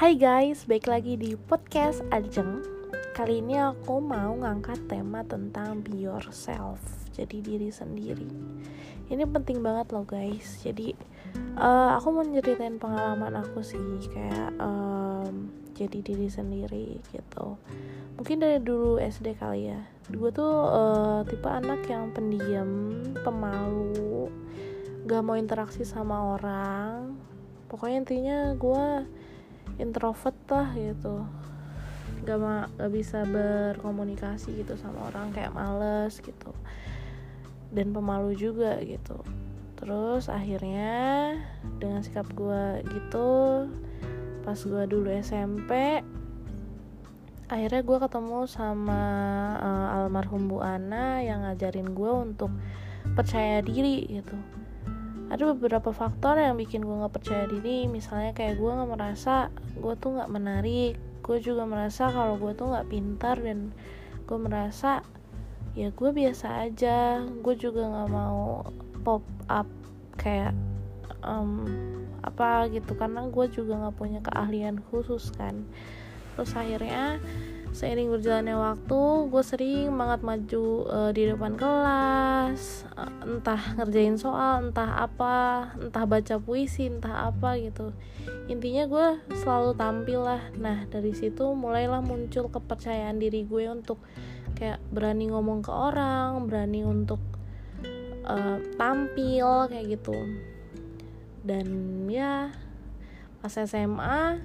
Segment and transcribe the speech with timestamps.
[0.00, 2.64] Hai guys, baik lagi di podcast Ajeng.
[3.12, 6.80] Kali ini aku mau ngangkat tema tentang be yourself
[7.12, 8.24] Jadi diri sendiri.
[9.12, 10.64] Ini penting banget loh guys.
[10.64, 10.96] Jadi
[11.52, 13.76] uh, aku mau nyeritain pengalaman aku sih
[14.08, 17.60] Kayak um, jadi diri sendiri gitu.
[18.16, 19.84] Mungkin dari dulu SD kali ya.
[20.08, 24.32] Gue tuh uh, tipe anak yang pendiam, pemalu
[25.04, 27.20] Gak mau interaksi sama orang.
[27.68, 29.19] Pokoknya intinya gue
[29.80, 31.24] introvert lah gitu.
[32.28, 36.52] Gak, ma gak bisa berkomunikasi gitu sama orang kayak males gitu.
[37.72, 39.18] Dan pemalu juga gitu.
[39.80, 41.32] Terus akhirnya
[41.80, 43.64] dengan sikap gue gitu
[44.40, 46.00] pas gue dulu SMP
[47.50, 49.02] akhirnya gue ketemu sama
[49.58, 52.50] uh, almarhum Bu Ana yang ngajarin gue untuk
[53.18, 54.38] percaya diri gitu
[55.30, 57.86] ada beberapa faktor yang bikin gue nggak percaya diri.
[57.86, 60.98] Misalnya kayak gue nggak merasa gue tuh nggak menarik.
[61.22, 63.70] Gue juga merasa kalau gue tuh nggak pintar dan
[64.26, 65.06] gue merasa
[65.78, 67.22] ya gue biasa aja.
[67.22, 68.66] Gue juga nggak mau
[69.06, 69.70] pop up
[70.18, 70.50] kayak
[71.22, 71.62] um,
[72.26, 72.98] apa gitu.
[72.98, 75.62] Karena gue juga nggak punya keahlian khusus kan
[76.40, 77.20] terus akhirnya
[77.76, 82.88] seiring berjalannya waktu gue sering banget maju uh, di depan kelas.
[82.96, 87.92] Uh, entah ngerjain soal entah apa entah baca puisi entah apa gitu.
[88.48, 89.08] Intinya gue
[89.44, 90.42] selalu tampil lah.
[90.56, 94.00] Nah dari situ mulailah muncul kepercayaan diri gue untuk
[94.56, 97.20] kayak berani ngomong ke orang berani untuk
[98.24, 100.16] uh, tampil kayak gitu.
[101.44, 101.68] Dan
[102.08, 102.48] ya
[103.44, 104.40] pas SMA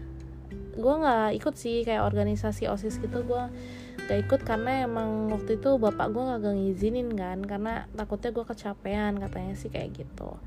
[0.75, 3.44] gue nggak ikut sih kayak organisasi osis gitu gue
[4.06, 9.17] gak ikut karena emang waktu itu bapak gue nggak ngizinin kan karena takutnya gue kecapean
[9.17, 10.38] katanya sih kayak gitu.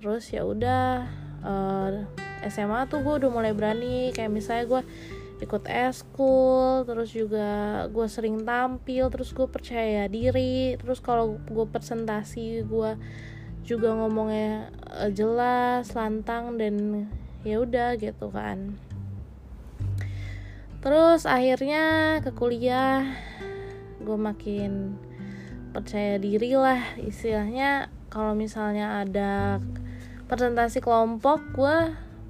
[0.00, 1.04] Terus ya udah
[1.44, 2.08] uh,
[2.40, 4.82] eh, SMA tuh gue udah mulai berani kayak misalnya gue
[5.44, 12.64] ikut eskul terus juga gue sering tampil terus gue percaya diri terus kalau gue presentasi
[12.64, 12.90] gue
[13.68, 17.08] juga ngomongnya uh, jelas lantang dan
[17.44, 18.72] ya udah gitu kan
[20.84, 23.08] terus akhirnya ke kuliah
[24.04, 25.00] gue makin
[25.72, 29.58] percaya diri lah istilahnya kalau misalnya ada
[30.28, 31.76] presentasi kelompok gue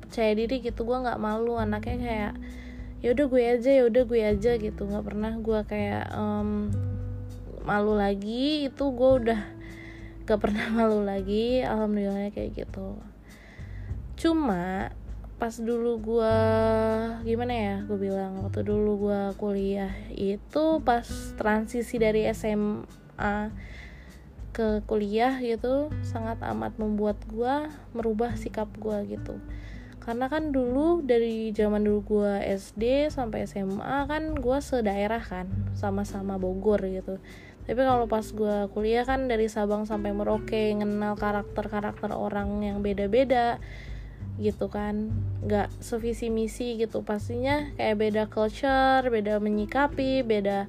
[0.06, 2.34] percaya diri gitu gue nggak malu anaknya kayak
[3.04, 4.82] ya udah gue aja ya udah gue aja gitu.
[4.88, 6.72] Nggak pernah gue kayak um,
[7.68, 9.40] malu lagi itu gue udah
[10.24, 12.96] gak pernah malu lagi alhamdulillah kayak gitu.
[14.16, 14.88] Cuma
[15.34, 16.36] pas dulu gue
[17.26, 23.50] gimana ya gue bilang waktu dulu gue kuliah itu pas transisi dari SMA
[24.54, 29.42] ke kuliah gitu sangat amat membuat gue merubah sikap gue gitu.
[29.98, 36.38] Karena kan dulu dari zaman dulu gue SD sampai SMA kan gue sedaerah kan sama-sama
[36.38, 37.18] Bogor gitu.
[37.64, 43.58] Tapi kalau pas gue kuliah kan dari Sabang sampai Merauke ngenal karakter-karakter orang yang beda-beda
[44.38, 45.10] gitu kan.
[45.44, 47.02] Nggak sevisi misi gitu.
[47.02, 50.66] Pastinya kayak beda culture beda menyikapi beda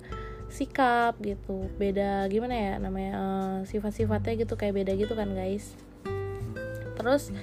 [0.50, 1.68] sikap gitu.
[1.75, 5.74] Beda gimana ya namanya uh, sifat-sifatnya gitu kayak beda gitu kan guys.
[6.96, 7.34] Terus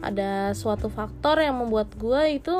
[0.00, 2.56] ada suatu faktor yang membuat gue itu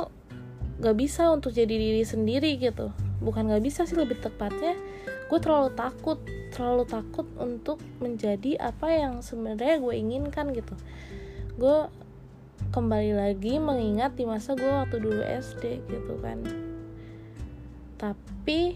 [0.81, 2.93] gak bisa untuk jadi diri sendiri gitu.
[3.23, 4.77] Bukan gak bisa sih lebih tepatnya
[5.25, 6.21] gue terlalu takut
[6.53, 10.75] terlalu takut untuk menjadi apa yang sebenarnya gue inginkan gitu.
[11.59, 11.91] Gue
[12.75, 16.43] kembali lagi mengingat di masa gue waktu dulu SD gitu kan.
[17.95, 18.75] Tapi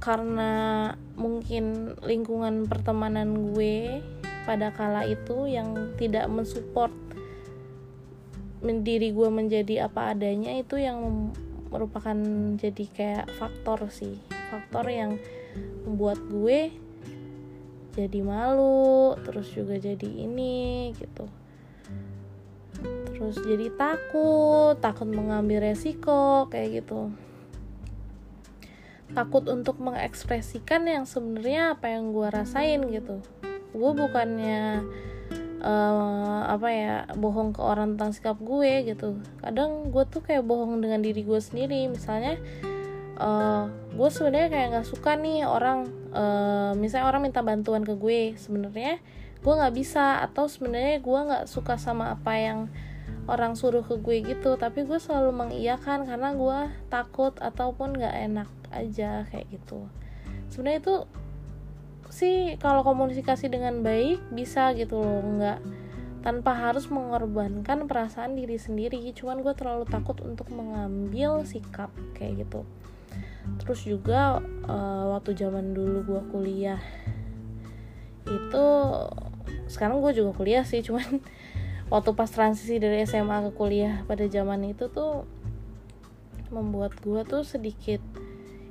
[0.00, 0.88] karena
[1.20, 4.00] mungkin lingkungan pertemanan gue
[4.48, 6.88] pada kala itu yang tidak mensupport
[8.64, 11.28] diri gue menjadi apa adanya itu yang
[11.68, 12.16] merupakan
[12.56, 14.16] jadi kayak faktor sih.
[14.48, 15.20] Faktor yang
[15.84, 16.72] membuat gue
[17.92, 21.39] jadi malu terus juga jadi ini gitu
[23.20, 27.12] terus jadi takut takut mengambil resiko kayak gitu.
[29.12, 33.20] Takut untuk mengekspresikan yang sebenarnya apa yang gue rasain gitu.
[33.76, 34.80] Gue bukannya
[35.60, 39.20] uh, apa ya bohong ke orang tentang sikap gue gitu.
[39.44, 41.92] Kadang gue tuh kayak bohong dengan diri gue sendiri.
[41.92, 42.40] Misalnya
[43.20, 48.38] uh, gue sebenarnya kayak nggak suka nih orang uh, misalnya orang minta bantuan ke gue.
[48.40, 48.96] Sebenarnya
[49.40, 52.58] gue nggak bisa atau sebenarnya gue nggak suka sama apa yang
[53.30, 56.58] orang suruh ke gue gitu tapi gue selalu mengiyakan karena gue
[56.90, 59.86] takut ataupun nggak enak aja kayak gitu.
[60.50, 60.96] Sebenarnya itu
[62.10, 65.62] sih kalau komunikasi dengan baik bisa gitu loh nggak
[66.20, 69.00] tanpa harus mengorbankan perasaan diri sendiri.
[69.14, 72.66] Cuman gue terlalu takut untuk mengambil sikap kayak gitu.
[73.62, 76.82] Terus juga uh, waktu zaman dulu gue kuliah
[78.30, 78.66] itu
[79.66, 81.22] sekarang gue juga kuliah sih cuman
[81.90, 85.26] waktu pas transisi dari SMA ke kuliah pada zaman itu tuh
[86.54, 88.00] membuat gue tuh sedikit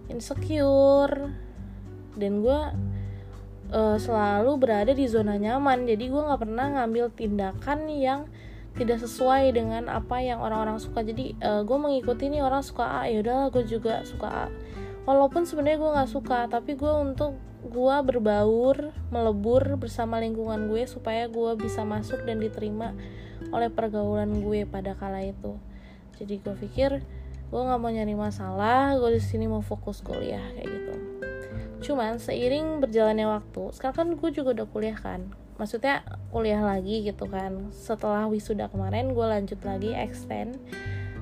[0.08, 1.32] insecure.
[2.20, 2.60] Dan gue
[3.72, 5.88] uh, selalu berada di zona nyaman.
[5.88, 8.28] Jadi gue nggak pernah ngambil tindakan yang
[8.76, 11.04] tidak sesuai dengan apa yang orang-orang suka.
[11.04, 14.69] Jadi uh, gue mengikuti nih orang suka A ya udah gue juga suka A
[15.10, 17.34] walaupun sebenarnya gue nggak suka tapi gue untuk
[17.66, 22.94] gue berbaur melebur bersama lingkungan gue supaya gue bisa masuk dan diterima
[23.50, 25.58] oleh pergaulan gue pada kala itu.
[26.22, 27.02] Jadi gue pikir
[27.50, 30.94] gue nggak mau nyari masalah gue di sini mau fokus kuliah kayak gitu.
[31.90, 35.26] Cuman seiring berjalannya waktu sekarang kan gue juga udah kuliah kan.
[35.58, 37.74] Maksudnya kuliah lagi gitu kan.
[37.74, 40.62] Setelah wisuda kemarin gue lanjut lagi extend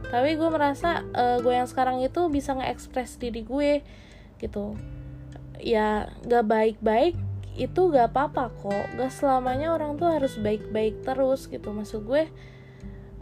[0.08, 3.84] tapi gue merasa uh, gue yang sekarang itu bisa nge-express diri gue
[4.40, 4.80] gitu.
[5.60, 7.18] Ya gak baik-baik
[7.58, 8.86] itu gak apa-apa kok.
[8.96, 11.74] Gak selamanya orang tuh harus baik-baik terus gitu.
[11.76, 12.30] Maksud gue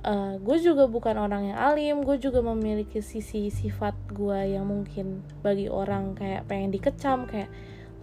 [0.05, 1.95] uh, gue juga bukan orang yang alim.
[2.05, 7.49] Gue juga memiliki sisi sifat gue yang mungkin bagi orang kayak pengen dikecam kayak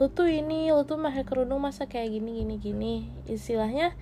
[0.00, 2.94] lu tuh ini lu tuh pakai kerudung masa kayak gini gini gini.
[3.31, 3.94] Istilahnya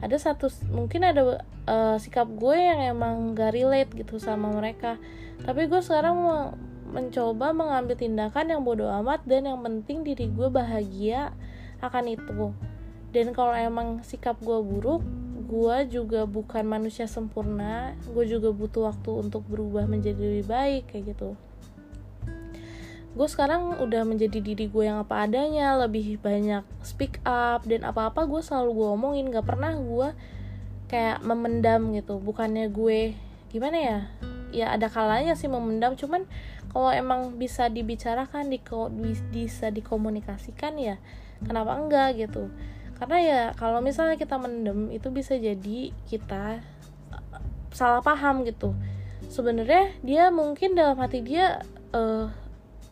[0.00, 5.00] ada satu mungkin ada uh, sikap gue yang emang gak relate gitu sama mereka.
[5.44, 6.42] Tapi gue sekarang mau
[6.86, 11.32] mencoba mengambil tindakan yang bodoh amat dan yang penting diri gue bahagia
[11.80, 12.52] akan itu.
[13.10, 15.02] Dan kalau emang sikap gue buruk
[15.46, 21.14] gue juga bukan manusia sempurna gue juga butuh waktu untuk berubah menjadi lebih baik kayak
[21.14, 21.38] gitu
[23.16, 28.28] gue sekarang udah menjadi diri gue yang apa adanya lebih banyak speak up dan apa-apa
[28.28, 29.32] gue selalu gue omongin.
[29.32, 30.12] Gak pernah gue
[30.92, 32.20] kayak memendam gitu.
[32.20, 33.16] Bukannya gue
[33.48, 33.98] gimana ya?
[34.52, 35.96] Ya ada kalanya sih memendam.
[35.96, 36.28] Cuman
[36.68, 38.60] kalau emang bisa dibicarakan di
[39.32, 41.00] bisa dikomunikasikan ya
[41.40, 42.52] kenapa enggak gitu?
[43.00, 46.60] Karena ya kalau misalnya kita mendem itu bisa jadi kita
[47.16, 47.40] uh,
[47.72, 48.76] salah paham gitu.
[49.32, 51.64] Sebenarnya dia mungkin dalam hati dia
[51.96, 52.28] uh,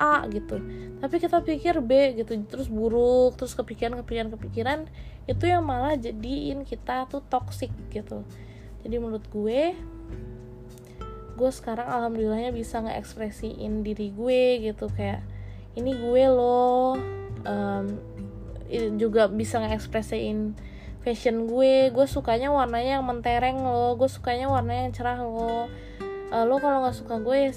[0.05, 0.61] A gitu.
[1.01, 4.81] Tapi kita pikir B gitu terus buruk terus kepikiran kepikiran kepikiran
[5.25, 8.25] itu yang malah jadiin kita tuh toxic gitu.
[8.85, 9.73] Jadi menurut gue
[11.35, 15.25] gue sekarang alhamdulillahnya bisa ngekspresiin diri gue gitu kayak
[15.75, 16.95] ini gue loh
[17.43, 17.85] um,
[18.95, 20.55] juga bisa ngekspresiin
[21.03, 21.91] fashion gue.
[21.91, 25.67] Gue sukanya warnanya yang mentereng lo gue sukanya warnanya yang cerah lo
[26.33, 27.51] uh, lo kalau nggak suka gue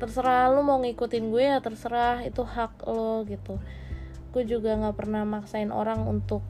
[0.00, 3.60] terserah lo mau ngikutin gue ya terserah itu hak lo gitu.
[4.32, 6.40] Gue juga nggak pernah maksain orang untuk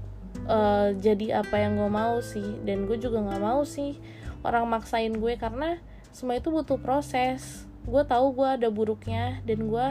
[0.47, 3.99] uh, jadi apa yang gue mau sih dan gue juga nggak mau sih
[4.47, 5.83] orang maksain gue karena
[6.15, 7.67] semua itu butuh proses.
[7.83, 9.87] Gue tahu gue ada buruknya dan gue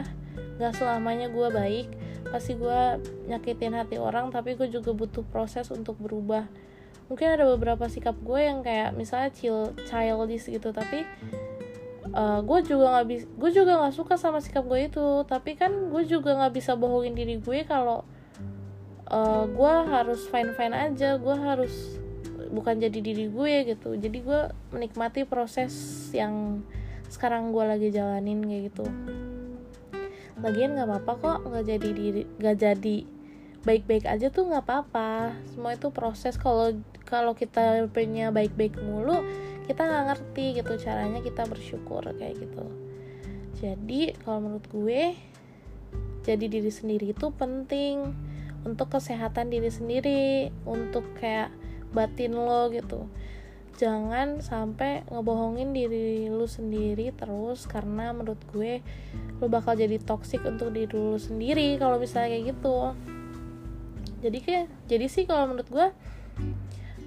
[0.56, 1.88] nggak selamanya gue baik.
[2.32, 2.80] Pasti gue
[3.28, 6.48] nyakitin hati orang tapi gue juga butuh proses untuk berubah.
[7.12, 11.02] Mungkin ada beberapa sikap gue yang kayak misalnya chill childish gitu tapi
[12.14, 15.06] uh, gue juga nggak bisa gue juga nggak suka sama sikap gue itu.
[15.26, 18.06] Tapi kan gue juga nggak bisa bohongin diri gue kalau
[19.10, 21.18] uh, gue harus fine fine aja.
[21.18, 22.00] Gue harus
[22.50, 23.94] bukan jadi diri gue gitu.
[23.94, 24.40] Jadi gue
[24.74, 25.72] menikmati proses
[26.10, 26.64] yang
[27.10, 28.86] sekarang gue lagi jalanin kayak gitu.
[30.40, 32.96] Lagian nggak apa-apa kok nggak jadi diri nggak jadi
[33.60, 35.36] baik-baik aja tuh nggak apa-apa.
[35.52, 36.34] Semua itu proses.
[36.40, 36.74] Kalau
[37.04, 39.20] kalau kita punya baik-baik mulu
[39.66, 42.64] kita nggak ngerti gitu caranya kita bersyukur kayak gitu.
[43.60, 45.12] Jadi kalau menurut gue
[46.24, 48.12] jadi diri sendiri itu penting
[48.64, 51.52] untuk kesehatan diri sendiri untuk kayak
[51.92, 53.08] batin lo gitu.
[53.80, 58.84] Jangan sampai ngebohongin diri lu sendiri terus karena menurut gue
[59.40, 62.78] lu bakal jadi toxic untuk diri lu sendiri kalau misalnya kayak gitu.
[64.20, 65.88] Jadi kayak jadi sih kalau menurut gue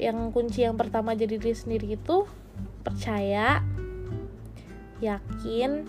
[0.01, 2.25] yang kunci yang pertama jadi diri sendiri itu
[2.83, 3.63] percaya
[4.99, 5.87] yakin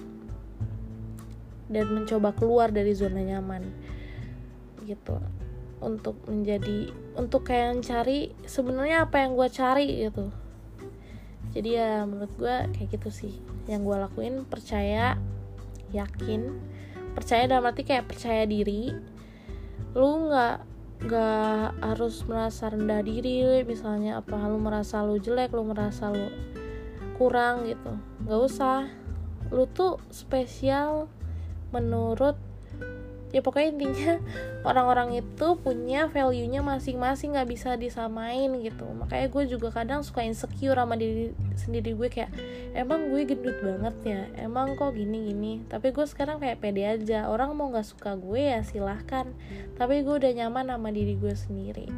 [1.69, 3.67] dan mencoba keluar dari zona nyaman
[4.87, 5.19] gitu.
[5.85, 10.33] Untuk menjadi untuk kayak cari sebenarnya apa yang gue cari gitu.
[11.55, 13.35] Jadi ya menurut gue kayak gitu sih.
[13.69, 15.21] Yang gue lakuin percaya
[15.93, 16.57] yakin.
[17.15, 18.91] Percaya dalam arti kayak percaya diri.
[19.93, 20.75] Lu nggak
[21.05, 26.33] nggak harus merasa rendah diri misalnya apa lu merasa lu jelek lu merasa lu
[27.17, 27.93] kurang gitu.
[28.27, 28.91] Nggak usah.
[29.53, 31.07] Lu tuh spesial
[31.71, 32.39] menurut
[33.35, 34.13] ya pokoknya intinya
[34.69, 38.87] orang-orang itu punya value-nya masing-masing nggak bisa disamain gitu.
[38.87, 42.31] Makanya gue juga kadang suka insecure sama diri sendiri gue kayak
[42.79, 44.21] emang gue gendut banget ya?
[44.39, 47.27] Emang kok gini gini tapi gue sekarang kayak pede aja.
[47.27, 49.27] Orang mau nggak suka gue ya silahkan.
[49.75, 51.91] Tapi gue udah nyaman sama diri gue sendiri.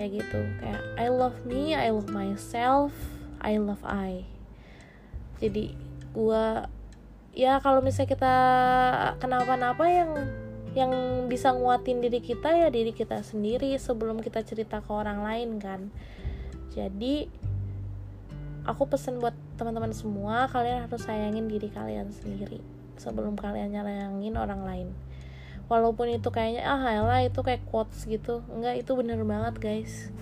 [0.00, 0.40] Kayak gitu.
[0.64, 4.24] Kayak I love me I love myself I love I.
[5.40, 5.76] Jadi
[6.16, 6.44] gue
[7.36, 8.36] ya kalau misalnya kita
[9.20, 10.10] kenapa-napa yang
[10.76, 10.92] yang
[11.28, 15.88] bisa nguatin diri kita ya diri kita sendiri sebelum kita cerita ke orang lain kan.
[16.76, 17.28] Jadi
[18.68, 22.60] aku pesen buat teman-teman semua kalian harus sayangin diri kalian sendiri
[23.00, 24.88] sebelum kalian nyayangin orang lain.
[25.72, 28.44] Walaupun itu kayaknya ah lah itu kayak quotes gitu.
[28.52, 30.12] Enggak itu bener banget guys.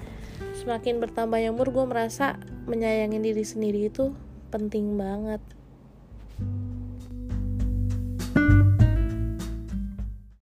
[0.63, 4.15] Semakin bertambahnya umur gue merasa menyayangi diri sendiri itu
[4.49, 5.41] penting banget